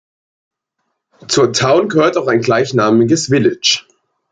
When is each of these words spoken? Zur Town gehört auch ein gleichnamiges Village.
Zur 1.27 1.53
Town 1.53 1.87
gehört 1.87 2.17
auch 2.17 2.25
ein 2.25 2.41
gleichnamiges 2.41 3.27
Village. 3.27 3.83